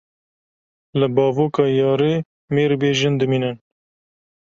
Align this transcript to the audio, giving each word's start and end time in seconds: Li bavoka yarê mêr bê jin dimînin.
Li 0.99 1.07
bavoka 1.15 1.65
yarê 1.79 2.13
mêr 2.53 2.71
bê 2.81 2.89
jin 2.99 3.13
dimînin. 3.19 3.57